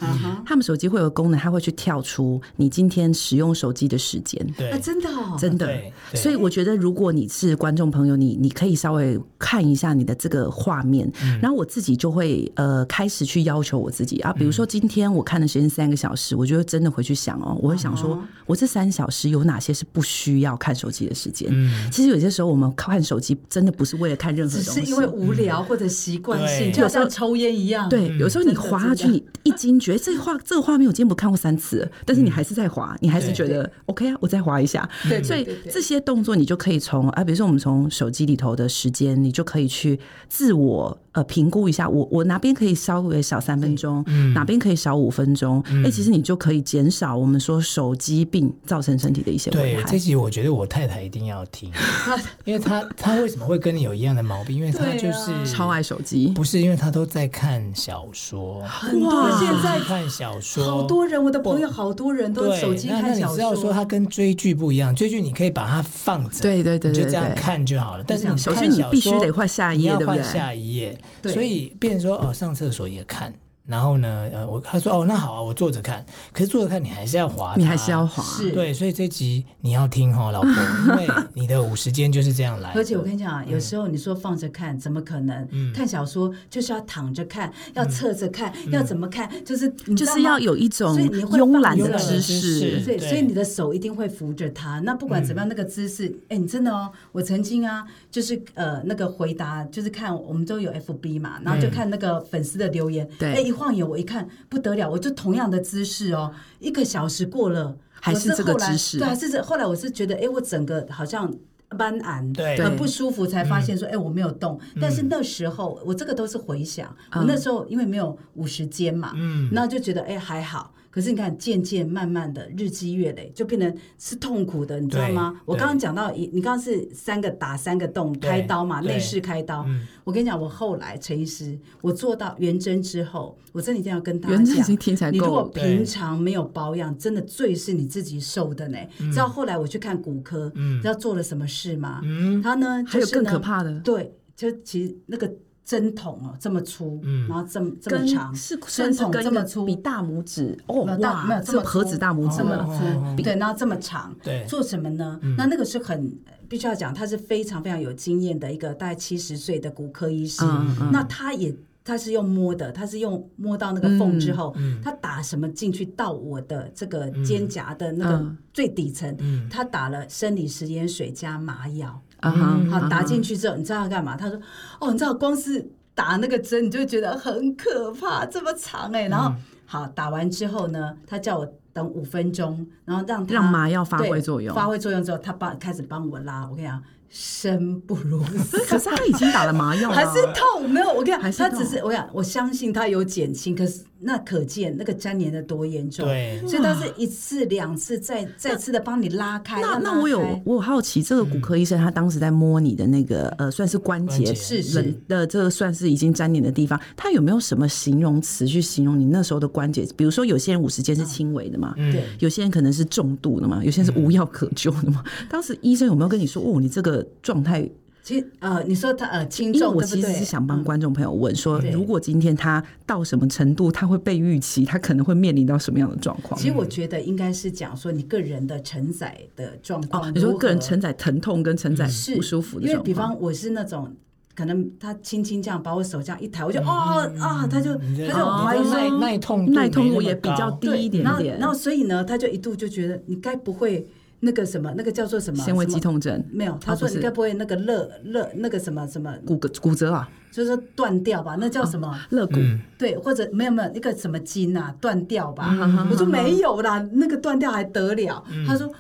[0.46, 4.40] 他们手机会有功能，它会去跳出你今天使用手机的时间。
[4.56, 5.36] 对，真的，哦。
[5.40, 5.68] 真的。
[6.14, 21.50] 所以我觉得，如果你是观众朋友，你你可以稍微看一下你的这个画面，然后我自己就会呃开始去要求我自己啊，比如说今天我看的时间三个小时，我就真的回去想哦，我会想说，我这三小时有哪些是不需要看手机的时间？
[21.92, 27.90] 其实有些时候我们看手机真的不是为了看任何东西，是因为无聊或者习惯性，就像抽烟一样。
[27.90, 28.94] 对，有时候你滑。
[29.04, 34.88] 就你一惊觉，这画这个画面我今天不看过三次，但是你还是在滑，你还是觉得 OK 啊，我再滑一下。
[35.08, 40.98] 对，所以这些动作你就可以从啊，比如说我们从手机里头的时间，你就可以去自我。
[41.14, 45.60] 呃，评估一下，我我哪边可以稍微少三分钟，嗯、哪边可以少五分钟？
[45.66, 49.82] 哎、嗯，其实你就可以减少我们说手机病造成身体的一些危害。
[49.82, 51.72] 对，这集我觉得我太太一定要听，
[52.46, 54.58] 因为她她为什么会跟你有一样的毛病？
[54.58, 63.12] 因为她就是、啊、超爱手机，不是因为她都在看小说，很多现在看小说，好多人，我的朋友好多人都手机看小说。
[63.20, 68.04] 那你知道说她跟追剧不一样，追剧你可以把它放着，对对对，就这样看就好了。
[68.06, 70.24] 但是你首先你必须得换下一页，对不对？
[70.24, 71.76] 下一页，所以。
[71.80, 73.34] 变成说哦，上厕所也看。
[73.70, 76.04] 然后呢，呃，我他说哦，那好啊，我坐着看。
[76.34, 78.74] 可是坐着看，你还是要滑，你还是要滑，是对。
[78.74, 80.50] 所以这集你要听哈，老婆，
[80.90, 82.72] 因为你的午时间就是这样来。
[82.72, 85.48] 而且我跟你讲啊，有时候你说放着看，怎么可能？
[85.72, 89.30] 看小说就是要躺着看，要侧着看，要怎么看？
[89.46, 92.82] 就是就是要有一种慵懒的姿势。
[92.84, 94.80] 对，所以你的手一定会扶着它。
[94.80, 103.59] 那不管怎么样，那个姿势，哎，你真的哦，我曾经啊，就是呃，那个回答，就是看我们都有 FB 嘛，然后就看那个粉丝的留言，对，哎。
[103.60, 109.44] 晃眼，我一看不得了，我就同样的姿势哦，一个小时过了，还是这个姿势，对，还是这。
[109.44, 111.32] 后来我是觉得，哎，我整个好像
[111.78, 114.60] 斑癌，对，很不舒服，才发现说，哎，我没有动。
[114.82, 120.74] 但是那时候，我这个都是回想，我那时候因为没有五十肩嘛，嗯，然后就觉得，哎，还好。
[120.92, 125.40] 可是你看，渐渐慢慢的日积月累，就变成是痛苦的，你知道吗？
[125.46, 129.66] 我刚刚讲到，你你刚刚是三个打三个洞开刀嘛，内视开刀。
[130.04, 138.78] 我跟你讲，我后来陈医师，我做到圆针之后，我真的一定要跟大家讲，你如果平常没有保养，真的罪是你自己受的呢。
[138.98, 142.02] 知道后来我去看骨科，知道做了什么事吗？
[142.42, 145.32] 他呢，还有更可怕的，对，就其实那个。
[145.70, 148.34] 针筒哦，这么粗，然后这么这么长，
[148.68, 152.38] 针筒这么粗，比大拇指哦，大没有这么盒子大拇指。
[152.40, 155.20] 这么粗，对，然后这么长，对，做什么呢？
[155.38, 156.12] 那那个是很
[156.48, 160.44] 必须要讲，他是非常非常有经验的一个大概七十岁的骨科医师，
[160.92, 169.16] 那他也他是用摸的，他是用摸到那个缝之后，他打什么进去到我的这个肩胛的那个最底层，
[169.52, 172.02] 他打了生理食盐水加麻药。
[172.22, 172.60] 啊哈！
[172.70, 174.16] 好，打进去之后，你知道他干嘛？
[174.16, 174.40] 他说
[174.80, 179.34] ：“哦，你知道，光是打那个针，你就觉得很可怕，这么长哎。”然后，
[179.66, 186.48] 好，打完之后呢，他叫我等五分钟，然后让他让麻药发挥作用，发挥作用之后，他帮开始帮我拉。
[186.50, 188.58] 我跟你讲，生不如死。
[188.66, 190.70] 可是他已经打了麻药了，还是痛？
[190.70, 193.84] 没有，我跟你讲，他只是我讲，我相信他有减轻，可是。
[194.02, 199.62] 那可见那个粘连的多严重，对，所以他是一次两次再再次的帮你拉开。
[199.62, 204.64] 那那我有我好奇，这个骨科医生他当时在摸你的那个呃，算是关节是
[205.08, 209.86] 的这个算是已经粘连的地方，他有没有什么形容词去形容你那时候的关节？
[209.98, 215.04] 比如说有些人五十肩是轻微的嘛，对，有些人可能是重度的嘛，有些人是无药可救的嘛。
[215.30, 217.70] 当时医生有没有跟你说哦，你这个状态？
[218.10, 226.42] 其实呃，你说他呃轻重，因为我其实是想帮观众朋友问说，如果今天他到什么程度，他会被预期，他可能会面临到什么样的状况？
[226.42, 230.12] 其实我觉得应该是讲说你个人的承载的状况。
[230.12, 232.72] 你说个人承载疼痛跟承载不舒服的状况。
[232.72, 233.94] 因为比方我是那种
[234.34, 241.38] 可能他轻轻这样把我手这样一抬，我就哦啊，他就他就怀疑耐耐痛耐痛度也比较低一点点。
[241.38, 243.88] 然后所以呢，他就一度就觉得你该不会。
[244.22, 245.44] 那个什么，那个叫做什么？
[245.44, 246.24] 纤维肌痛症？
[246.32, 250.10] 没有，他说你该不会那个肋肋那个什么什么骨骼骨折啊？
[250.32, 251.36] 就是说断掉吧？
[251.40, 251.98] 那叫什么？
[252.10, 252.36] 肋骨？
[252.78, 255.56] 对，或者没有没有那个什么筋啊断掉吧？
[255.90, 258.24] 我说没有啦，那个断掉还得了？
[258.48, 258.72] 他说。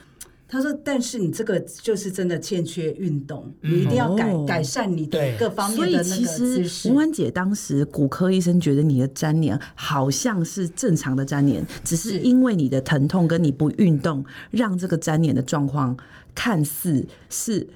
[0.49, 15.95] 他说：“但是你这个就是真的欠缺运动，你一定要改改善你的各方面的那个其实，文姐当时骨科医生觉得你的粘连好像是正常的粘连，只是因为你的疼痛跟你不运动，让这个粘连的状况
[16.33, 17.67] 看似是。”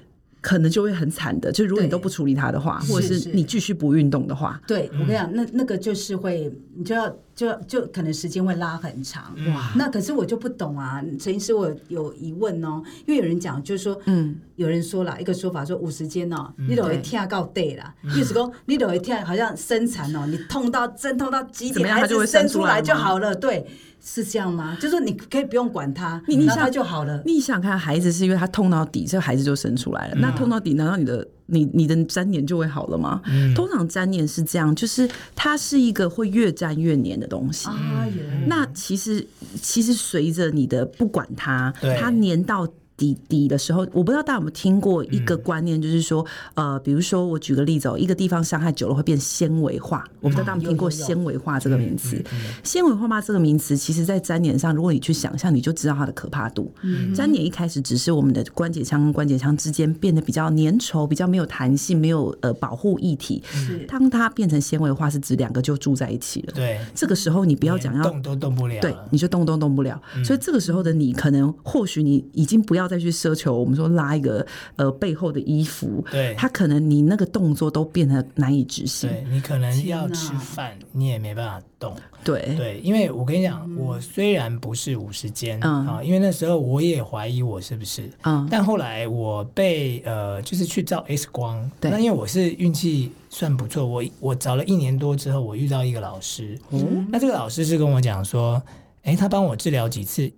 [0.44, 9.34] 可能就会很惨的，就如果你都不处理它的话，或者是你继续不运动的话，对，我跟你讲，那那个就是会，你就要就就可能时间会拉很长。
[9.48, 23.66] 哇，那可是我就不懂啊，陈医师，我有疑问哦，因为有人讲就是说，嗯，有人说了一个说法，说五十肩哦，你都会跳到对了，意思说你都会跳，好像生产哦，你痛到真痛到极点，孩子生出来就好了，对。
[24.06, 24.74] 是这样吗？
[24.74, 27.22] 就是说你可以不用管他，你你想就好了。
[27.24, 30.14] 你想看孩子是因为他痛到底，这孩子就生出来了。
[30.14, 33.20] 嗯、那痛到底，难道你的你你的粘黏就会好了吗？
[33.26, 37.68] 嗯、通常粘黏是这样，就是它是一个会越粘越黏的东西。
[37.68, 38.06] 啊、
[38.46, 39.26] 那其实
[39.60, 42.68] 其实随着你的不管它，它黏到。
[42.96, 50.06] 底底的时候，我不知道大家有没有听过一个观念，就是说，呃，比如说我举个例子哦，一个地方伤害久了会变纤维化。
[50.20, 52.22] 我不知道大家有没有听过纤维化这个名词？
[52.62, 53.20] 纤维化吗？
[53.20, 56.72] 这个名词，其实在粘连上，如果你去想象，你就知道它的可怕度。
[57.16, 63.42] 粘连一开始只是我们的关节腔跟关节腔之间变得比较粘稠，比较没有弹性，没有呃保护一体。
[63.88, 66.52] 当它变成纤维化，是指两个就住在一起了。
[66.54, 70.00] 对，这个时候你不要讲要动都动不了，对，你就动都动不了。
[70.24, 72.83] 所以这个时候的你，可能或许你已经不要。
[72.86, 79.08] 再去奢求，我们说拉一个呃背后的衣服，对，他可能你那个动作都变得难以执行。
[79.08, 81.94] 对，你可能要吃饭，你也没办法动。
[82.22, 82.54] 对。
[82.56, 98.62] 对，因为我跟你讲，嗯、我虽然不是五十肩啊，因为那时候我也怀疑我是不是，嗯，但后来我被呃就是去照 X 光，对，那因为我是运气算不错，我我找了一年多之后，我遇到一个老师，嗯，那这个老师是跟我讲说，
[99.02, 100.30] 哎，他帮我治疗几次。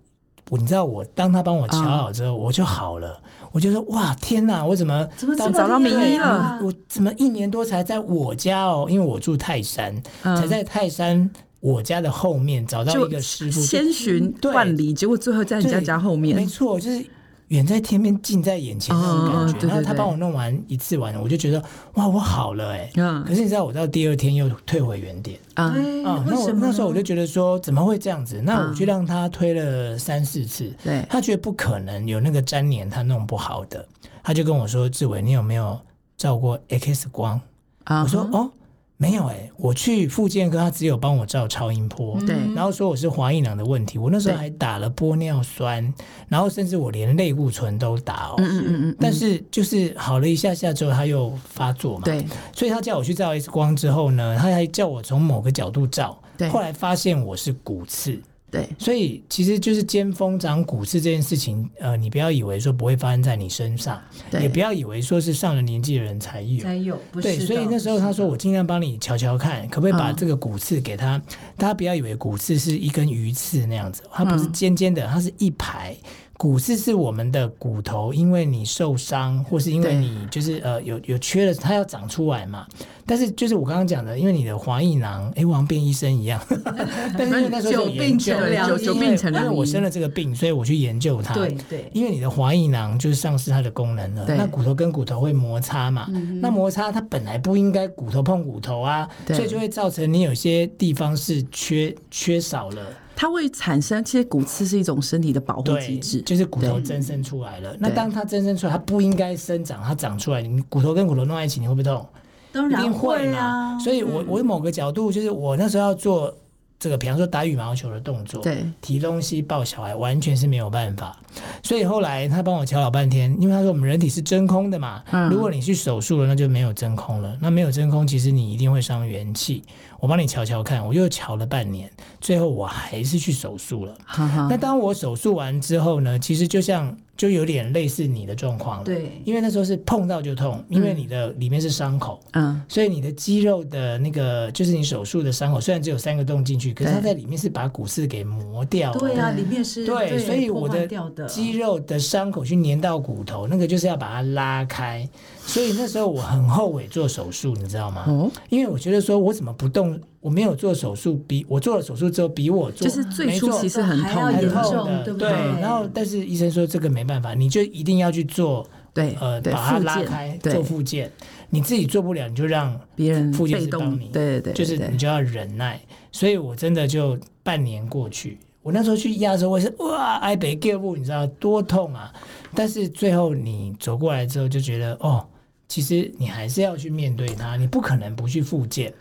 [0.51, 3.19] 你知道我当他帮我瞧好之后，我就好了。
[3.51, 6.59] 我就说哇天哪，我怎么怎么找到名医了？
[6.61, 8.85] 我怎么一年多才在我家哦？
[8.87, 11.27] 因为我住泰山，才在泰山
[11.59, 16.35] 我家的后面找到一个师傅，千寻万里，结果最后在你家家后面。
[16.35, 17.03] 没错，就是。
[17.49, 19.67] 远在天边，近在眼前那种感觉。
[19.67, 22.91] 然后他帮我弄完一次完了，我就觉得哇，我好了哎。
[23.25, 25.73] 可是你知道，我到第二天又退回原点啊。
[25.73, 28.41] 那我那时候我就觉得说，怎么会这样子？
[28.43, 33.87] 那我就让他推了三四次，对，他觉得不可能有那个粘连，他弄不好的。
[34.23, 35.79] 他就跟我说：“志伟，你有没有
[36.17, 37.39] 照过 X 光？”
[37.87, 38.51] 我说：“哦。”
[38.99, 45.93] 没有哎、欸，我去复健科，他只有帮我照超音波，对，然后说我是华裔囊的问题，我那时候还打了玻尿酸，
[46.27, 58.19] 然后甚至我连类固醇都打哦，嗯嗯嗯，但是就是好了一下下之后，他又发作嘛，对，所以他叫我去照 X 光之后呢，他还叫我从某个角度照，对，后来发现我是骨刺。
[58.49, 71.21] 对，所以其实就是尖峰长骨刺这件事情，呃，你不要以为说不会发生在你身上，对也不要以为说是上了年纪的人才有，才有，不是对，所以那时候他说我尽量帮你瞧瞧看，可不可以把这个骨刺给他？
[71.57, 75.95] 大家、嗯、不要以为骨刺是一根鱼刺那样子，它不是尖尖的，它是一排。
[76.37, 82.67] 骨刺是我们的骨头，因为你受伤，或是因为你就是呃有有缺了，它要长出来嘛。
[83.07, 86.39] 但是就是我刚刚讲的，因为你的滑液囊，哎，我好像变医生一样。
[87.17, 88.35] 但是那时候有研究，
[88.77, 91.33] 久病成良，因为我生了这个病，所以我去研究它。
[91.33, 91.89] 对对。
[91.91, 96.07] 因为你的滑液囊就是丧失它的功能了，那骨头跟骨头会摩擦嘛。
[96.41, 102.85] 那摩擦它本来不应该骨头碰骨头啊，所以就会造成你有些地方是缺缺少了。
[103.17, 107.75] 它会产生，其实骨刺是一种身体的保护机制，就是骨头增生出来了。
[107.79, 112.07] 那当它增生出来，它不应该生长，它长出来，你骨头跟骨头弄在一起，你会不会痛？
[112.51, 113.77] 当然会啊。
[113.79, 116.33] 所以我我某个角度就是我那时候要做。
[116.79, 121.17] 这个，比方说打羽毛球的动作，对，提东西抱小孩，完全是没有办法。
[121.63, 127.37] 所以后来他帮我瞧老半天，因为他说我们人体是真空的嘛，嗯、如果你去手术了，那就没有真空了。
[127.41, 129.63] 那没有真空，其实你一定会伤元气。
[129.99, 133.95] 我帮你瞧瞧看，我又瞧了半年，最后我还是去手术了。
[134.05, 136.95] 哈哈，那当我手术完之后呢，其实就像。
[137.17, 150.87] 就有点类似你的状况了，对，因为那时候是碰到就痛，因为你的里面是伤口，嗯，所以你的肌肉的那个就是你手术的伤口，虽然只有三个洞进去，可是它在里面是把骨刺给磨掉，对啊，里面是，对，所以我的。
[151.27, 155.07] 肌肉的伤口去粘到骨头，那个就是要把它拉开，
[155.47, 158.03] 所以那时候我很后悔做手术，你知道吗？
[158.07, 159.97] 哦，因为我觉得说我怎么不动？
[160.19, 165.29] 我没有做手术，比我做了手术之后，比我做就是最初其实很痛，很痛的，对不对？
[165.29, 171.09] 然后，但是医生说这个没办法，你就一定要去做，对，呃，把它拉开做复健。
[171.49, 175.79] 你自己做不了，你就让别人复健师帮你，对对对，就是你就要忍耐。
[176.11, 182.11] 所以我真的就半年过去，我那时候去压的时候，我是哇，挨北给步，你知道多痛啊！
[182.53, 185.25] 但是最后你走过来之后，就觉得哦。
[185.67, 188.93] 其实你还是要去面对它，你不可能不去复健。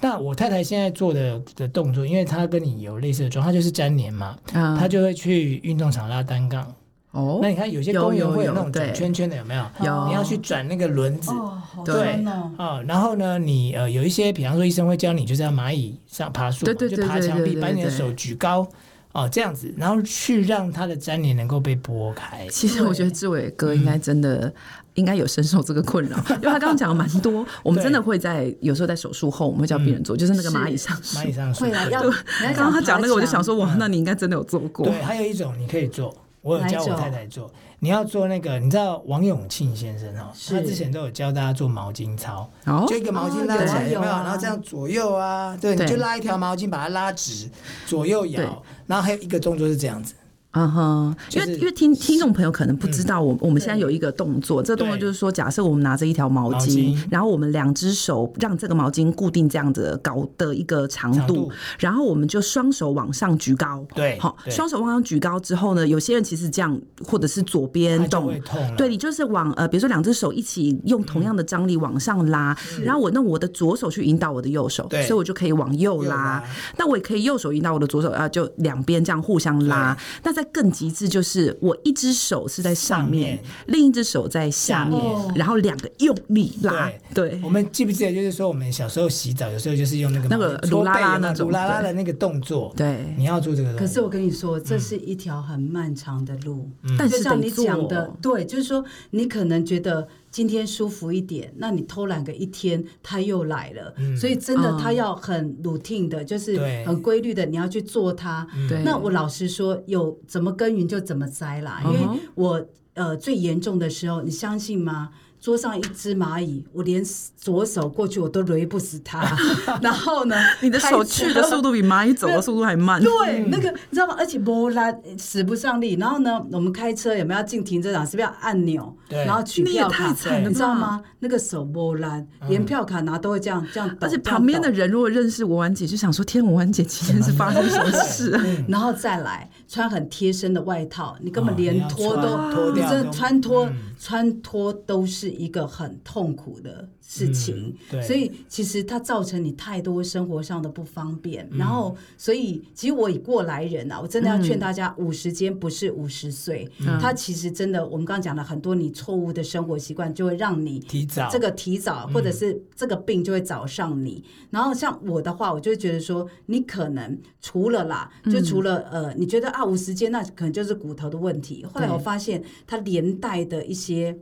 [0.00, 6.74] 那我太太现在做的的动作，因为她跟你有类似的状况，她就是粘连嘛，嗯、她就会去运动场拉单杠。
[7.12, 9.64] 哦，那你看有些公园会有那种转圈圈的，有没有？
[9.84, 11.30] 有，你要去转那个轮子。
[11.30, 12.24] 哦，对
[12.58, 18.66] 哦，然后呢，你呃有一些，比方说医生会教你，就是要蚂蚁上爬树，对对对，就爬墙壁，把你的手举高。
[19.12, 22.48] 哦，这样子，然后去让它的粘连能够被拨开。
[22.48, 24.52] 其实我觉得志伟哥应该真的
[24.94, 27.44] 应该有深受这个困扰， 因为他刚刚讲了蛮多。
[27.62, 31.18] 我们真的会在有时候在手术后，我们会叫病人做，就是那个蚂蚁上树。
[31.18, 31.64] 蚂蚁上树。
[31.64, 32.00] 会啊，要。
[32.02, 34.86] 刚刚他讲那个，我就想说，哇，那你应该真的有做过。
[34.86, 37.50] 对，还有一种你可以做，我有教我太太做。
[37.80, 42.48] 你要做那个，你知道王永庆先生哦，他之前都有教大家做毛巾操，
[42.88, 44.12] 就一个毛巾拉起来有没有？
[44.12, 47.50] 然后这样左右啊，对，你就拉一条毛巾把它拉直，
[47.86, 50.14] 左右摇，然后还有一个动作是这样子。
[50.54, 68.32] 嗯哼，因为因为听听众朋友可能不知道，我我们现在有一个动作，这个动作就是说，假设我们拿着一条毛巾，然后我们两只手让这个毛巾固定这样子高的一个长度，然后我们就双手往上举高，对，好，双手往上举高之后呢，有些人其实这样，或者是左边动，
[68.76, 76.42] 对，你就是往呃，比如说两只手一起用同样的张力往上拉，然后我用我的左手去引导我的右手，所以我就可以往右拉，
[76.78, 85.00] 那我也可以右手引导我的左手啊，就两边这样互相拉，那在更极致就是我一只手是在上面，另一只手在下面，
[85.34, 86.90] 然后两个用力拉。
[87.14, 88.14] 对，我们记不记得？
[88.14, 92.72] 就是说我们小时候洗澡，有时候就是用那个那个鲁拉拉那种鲁拉拉的那个动作。
[92.76, 93.74] 对，你要做这个。
[93.74, 96.68] 可是我跟你说，这是一条很漫长的路。
[96.98, 100.06] 但是像你讲的，对，就是说你可能觉得。
[100.34, 103.94] 今天舒服一点，那你偷懒个一天，他又来了。
[103.98, 108.44] 嗯、所以真的，他要很 routine 的，嗯、就是很规律的，你要去做它。
[108.84, 111.80] 那我老实说，有怎么耕耘就怎么栽啦。
[111.84, 115.10] 嗯、因为我呃最严重的时候，你相信吗？
[115.44, 117.04] 桌上一只蚂蚁，我连
[117.36, 119.22] 左手过去我都雷不死它。
[119.82, 122.98] 然后呢，你的手去的速度比蚂蚁走的速度还慢。
[122.98, 124.16] 对，那个你知道吗？
[124.18, 125.96] 而且波拉使不上力。
[125.96, 128.06] 然后呢，我们开车有没有要进停车场？
[128.06, 128.96] 是不是要按钮？
[129.06, 129.22] 对。
[129.26, 131.02] 然后取票卡，你知道吗？
[131.18, 133.94] 那个手波拉，连票卡拿都会这样这样。
[134.00, 138.30] 而且旁边的人如果认识文婉姐，就想说：天，文玩姐今天是发生什么事？
[138.66, 145.34] 然后再来穿很贴身的外套，你根本连脱都，你这穿脱穿脱都是。
[145.34, 151.44] 一个很痛苦的事情，嗯、所以其实它造成你太多生活上的不方便。
[151.50, 164.22] 嗯、然后，所以其实我以过来人啊，我真的要劝大家，五十肩不是五十岁，嗯、它其实真的，我们刚刚讲了很多，你错误的生活习惯就会让你提早这个提早，或者是这个病就会找上你。
[164.24, 171.64] 嗯、然后像我的话，我就会觉得说，你可能除了啦，就除了呃，你觉得啊五十间那可能就是骨头的问题。
[171.64, 174.18] 后来我发现它连带的一些。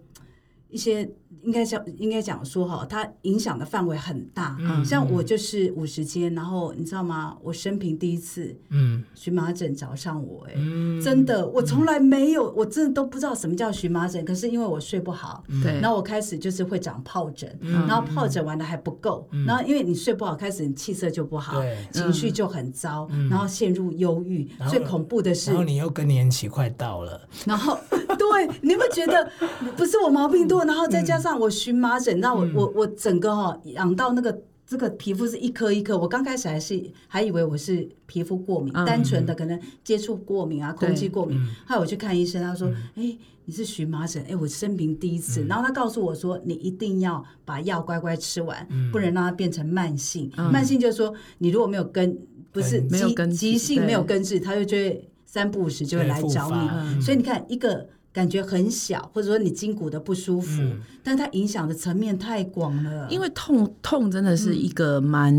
[0.72, 1.08] 一些
[1.42, 4.56] 应该讲应该讲说哈，它影响的范围很大。
[4.60, 7.36] 嗯，像我就是五十肩，然后你知道吗？
[7.42, 10.54] 我生平第一次，嗯，荨麻疹找上我，哎，
[11.02, 14.24] 真的，我从来没有，我真的都不知道什么叫荨麻疹。
[14.24, 24.48] 可是因为我睡不好，对，然后我开始就是会长疱疹，然后疱疹完了还不够，然后因为你睡不好，开始你气色就不好，对，情绪就很糟，然后陷入忧郁。
[24.68, 29.30] 最恐怖的是，然后你又更年期快到了，然后 对，你会觉得
[29.76, 30.62] 不是我毛病多。
[30.64, 41.38] 然后再加上我荨麻疹，那我我我整个哈痒到那个这个皮肤是一颗一颗，我刚开始还是还以为我是皮肤过敏，嗯、单纯的可能接触过敏啊，空气过敏。
[41.66, 45.42] 后来我去看医生，他说：“哎、嗯，你是荨麻疹，哎，我生平第一次。
[45.42, 50.30] 嗯”然后他告诉我说：“你一定要把药乖乖吃完，嗯、不能让它变成慢性。
[50.38, 52.18] 嗯、慢性就是说，你如果没有根，
[52.50, 56.68] 不是急急性没有根治，他就就会三不五时就会来找你。
[56.72, 63.08] 嗯、所以你看一个。”感觉很小，或者说你筋骨的不舒服，嗯、但它影响的层面太广了。
[63.08, 65.34] 因为痛痛真的是一个蛮、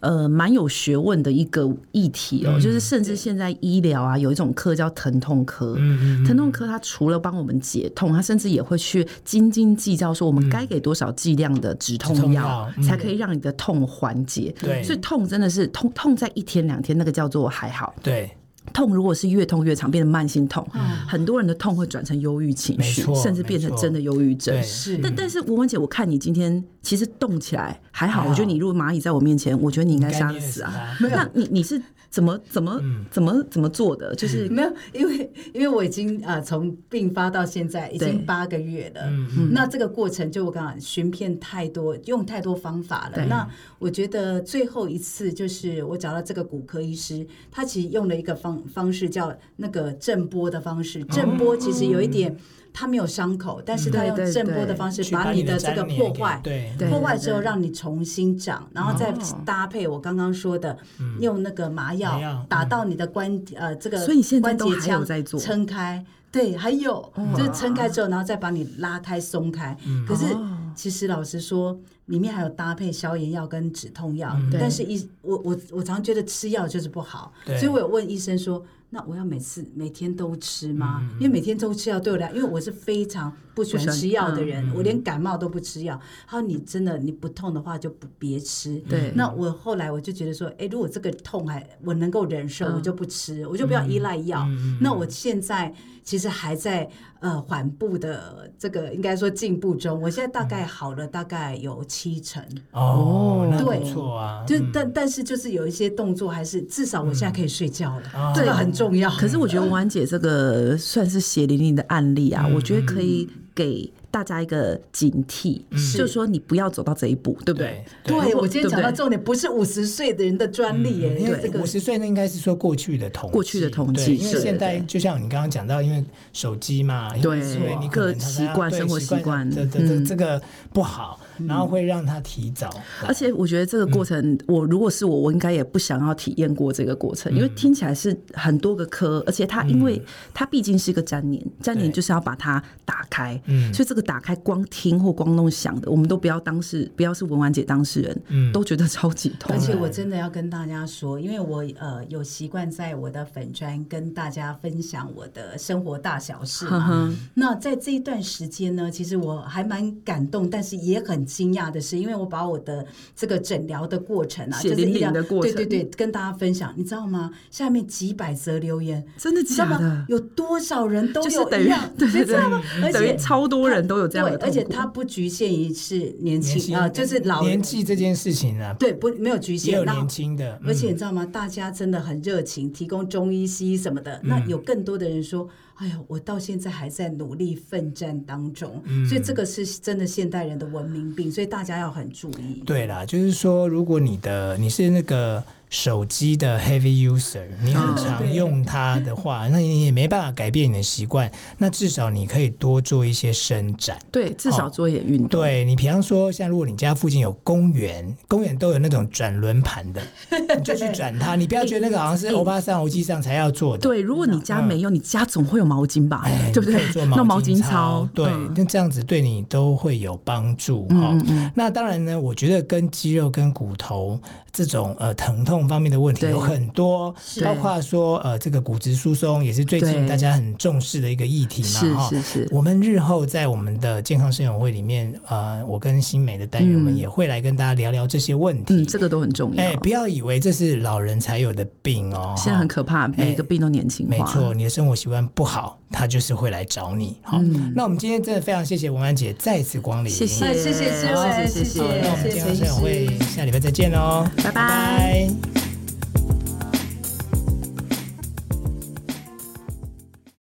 [0.00, 14.52] 嗯、呃蛮有学问的一个议题哦，嗯、就是甚至现在医疗啊有一种科叫疼痛科，嗯、疼痛科它除了帮我们解痛，它甚至也会去斤斤计较说我们该给多少剂量的止痛药，嗯、才可以让你的痛缓解。
[14.60, 17.94] 对、嗯，所以痛真的是痛痛在一天两天那个叫做还好。
[18.02, 18.35] 对。
[18.72, 24.62] 痛如果是越痛越长，变成慢性痛，嗯、很多人的痛会转成忧郁情绪，甚至变成真的忧郁症。
[24.62, 30.96] 是，但但是文文姐，我看你今天其实动起来还好，好我觉得你如果蚂蚁在我面前，我觉得你应该吓死啊！
[31.00, 31.80] 那你你是？
[32.10, 32.80] 怎么怎么
[33.10, 34.14] 怎么怎么做的？
[34.14, 39.02] 就是没有，因为因为我已经啊从病发到现在已经八个月了。
[39.06, 43.24] 嗯，那这个过程就我刚刚寻遍太多，用太多方法了。
[43.26, 43.48] 那
[43.78, 51.04] 我觉得最后一次就是我找到这个骨科医师，他其实用了一个方方式叫那个震波的方式。
[51.04, 52.36] 震波其实有一点。
[52.78, 56.42] 他没有伤口，但是他用震波的方式把你的这个破坏，
[56.90, 59.10] 破坏之后让你重新长，然后再
[59.46, 60.76] 搭配我刚刚说的，
[61.18, 64.06] 用那个麻药打到你的关呃这个
[64.42, 65.02] 关节腔，
[65.38, 69.74] 撑开，对，还有就是撑开之后，然后再把你拉开松开。
[70.06, 70.36] 可是
[70.74, 78.62] 其实老实说，里面还有搭配消炎药跟止痛药，但是医我我我常觉得吃药就是不好，所以我有问医生说。
[78.90, 81.00] 那我要每次每天都吃吗？
[81.02, 86.00] 嗯、因为每天都吃药对我来，因为我是非常不喜欢吃药的人，嗯、我连感冒都不吃药。
[86.26, 88.78] 他说你真的你不痛的话就不别吃。
[88.88, 89.12] 对。
[89.14, 94.44] 那我后来我就觉得说，哎，如果这个痛还我能够忍受，嗯、我就不吃，我就不要依赖药。
[94.48, 95.74] 嗯、那我现在
[96.04, 102.42] 其实还在呃缓步的这个应该说进步中，我现在大概好了大概有七成。
[102.70, 104.44] 哦，对，那不错啊。
[104.46, 109.10] 就但但是就是有一些动作还是至少我现在可以睡觉了，嗯、这个很重要。
[109.10, 117.84] 可是我觉得文婉姐这个算是血淋淋的案例啊，嗯、我觉得可以给大家一个警惕，嗯、就是说你不要走到这一步，对不对？
[118.02, 126.02] 对，对我今天讲到重点，不是五十岁的人的专利耶，因为这个五十岁那应该是说过去的统，过去的统计，因为现在就像你刚刚讲到，因为
[126.32, 127.42] 手机嘛，对，
[127.78, 130.40] 你可能习惯生活习惯，这这这个
[130.72, 131.20] 不好。
[131.46, 132.70] 然后会让他提早，
[133.06, 140.00] 而且我觉得这个过程，我如果是我，我应该也不想要体验过这个过程，因为听起来是很多个科，而且它因为
[140.32, 143.70] 它毕竟是一个粘连，粘连就是要把它打开，嗯。
[143.74, 149.54] 所以这个打开光听或光弄想的，我们都不要当事，不要是文玩姐当事人，嗯都觉得超级痛。
[149.54, 161.26] 而且我真的要跟大家说，因为我呃有习惯在我的粉砖跟大家分享我的生活大小事嘛，那在这一段时间呢，其实我还蛮感动，但是也很。
[161.26, 162.86] 惊讶的是，因为我把我的
[163.16, 167.30] 这个诊疗的过程啊，就是一的过程，对对对，跟大家分享，你知道吗？
[167.50, 170.04] 下面几百则留言，真的假的？
[170.08, 172.36] 有多少人都有一样，对对对，
[172.82, 181.24] 而且超多人都有这样的，而且它不局限于是年轻啊，就是老年纪这件事情啊，对，不没有局限，也有年轻的，而且你知道吗？
[181.26, 184.20] 大家真的很热情，提供中医、西医什么的。
[184.24, 185.48] 那有更多的人说。
[185.78, 192.62] 哎呀，我到现在还在努力奋战当中，嗯、所以这个是真的现代人的文明病，所以大家要很注意。
[192.64, 195.44] 对啦，就是说，如果你的你是那个。
[195.68, 201.30] 手机的 heavy user，你很常用它的话，那你也没办法改变你的习惯。
[201.58, 205.28] 那至少你可以多做一些伸展，对，至少做一点运动。
[205.28, 210.00] 对，你比方说，像如果你家附近有公园，公园都有那种转轮盘的，
[210.56, 211.34] 你就去转它。
[211.34, 213.82] 你不要觉得那个好像是欧巴桑、欧吉桑才要做的。
[213.82, 216.24] 对，如果你家没有，你家总会有毛巾吧？
[216.54, 216.88] 对不对？
[216.92, 221.18] 做毛巾 操，对，那这样子对你都会有帮助哈。
[221.54, 224.20] 那当然呢，我觉得跟肌肉跟骨头
[224.52, 225.55] 这种呃疼痛。
[225.68, 232.08] 方面的问题有很多，包括说呃，这个骨质疏松也是最近大家很重视的一个议题嘛。
[232.08, 232.48] 是是是。
[232.50, 238.74] 我们日后在我们的健康生友会里面，呃，我跟新美的单元们也会来跟大家聊聊这些问题。
[238.74, 239.62] 嗯，这个都很重要。
[239.62, 244.10] 哎，不要以为这是老人才有的病哦，现在很可怕，每个病都年轻化。
[244.10, 247.16] 没错，你的生活习惯不好，他就是会来找你。
[247.22, 247.40] 好，
[247.74, 251.80] 那我们今天真的非常谢谢文安姐再次光临，谢谢谢谢谢谢谢谢。
[252.02, 255.65] 那我们今天晚上会下礼拜再见喽，拜拜。